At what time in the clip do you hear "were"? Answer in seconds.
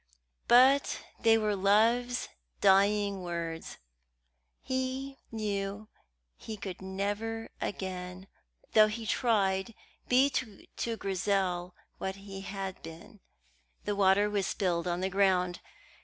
1.37-1.55